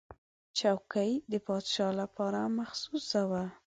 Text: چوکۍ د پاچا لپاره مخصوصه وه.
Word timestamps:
چوکۍ 0.57 1.11
د 1.31 1.33
پاچا 1.45 1.87
لپاره 2.01 2.41
مخصوصه 2.57 3.21
وه. 3.29 3.43